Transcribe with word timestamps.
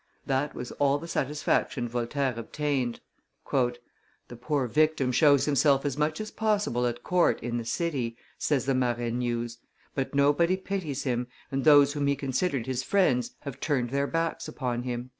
That 0.25 0.55
was 0.55 0.71
all 0.81 0.97
the 0.97 1.07
satisfaction 1.07 1.87
Voltaire 1.87 2.33
obtained. 2.35 3.01
"The 3.51 4.35
poor 4.35 4.65
victim 4.65 5.11
shows 5.11 5.45
himself 5.45 5.85
as 5.85 5.95
much 5.95 6.19
as 6.19 6.31
possible 6.31 6.87
at 6.87 7.03
court, 7.03 7.39
in 7.43 7.57
the 7.57 7.65
city," 7.65 8.17
says 8.39 8.65
the 8.65 8.73
Marais 8.73 9.11
news, 9.11 9.59
"but 9.93 10.15
nobody 10.15 10.57
pities 10.57 11.03
him, 11.03 11.27
and 11.51 11.63
those 11.65 11.93
whom 11.93 12.07
he 12.07 12.15
considered 12.15 12.65
his 12.65 12.81
friends 12.81 13.35
have 13.41 13.59
turned 13.59 13.91
their 13.91 14.07
backs 14.07 14.47
upon 14.47 14.81
him." 14.81 15.09